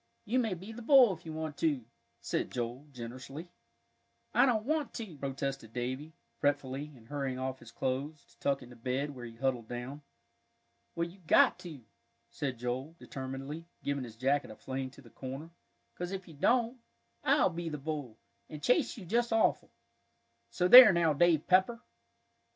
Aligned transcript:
You 0.25 0.39
may 0.39 0.55
be 0.55 0.71
the 0.71 0.81
bull, 0.81 1.13
if 1.13 1.27
you 1.27 1.31
want 1.33 1.57
to," 1.57 1.85
said 2.21 2.49
Joel, 2.49 2.87
generously. 2.91 3.51
"I 4.33 4.47
don't 4.47 4.65
want 4.65 4.95
to," 4.95 5.15
protested 5.19 5.73
Davie, 5.73 6.15
fretfully, 6.39 6.91
and 6.97 7.07
hurrying 7.07 7.37
off 7.37 7.59
his 7.59 7.71
clothes, 7.71 8.25
to 8.25 8.39
tuck 8.39 8.63
into 8.63 8.75
bed, 8.75 9.11
where 9.11 9.25
he 9.25 9.35
huddled 9.35 9.67
down. 9.67 10.01
"Well, 10.95 11.07
you've 11.07 11.27
got 11.27 11.59
to," 11.59 11.81
said 12.31 12.57
Joel, 12.57 12.95
determinedly, 12.97 13.67
giving 13.83 14.03
his 14.03 14.15
jacket 14.15 14.49
a 14.49 14.55
fling 14.55 14.89
to 14.89 15.03
the 15.03 15.11
corner, 15.11 15.51
"'cause 15.93 16.11
if 16.11 16.27
you 16.27 16.33
don't, 16.33 16.79
I'll 17.23 17.51
be 17.51 17.69
the 17.69 17.77
bull, 17.77 18.17
and 18.49 18.59
chase 18.63 18.97
you 18.97 19.05
just 19.05 19.31
awful. 19.31 19.69
So 20.49 20.67
there 20.67 20.91
now, 20.93 21.13
Dave 21.13 21.45
Pepper!" 21.45 21.79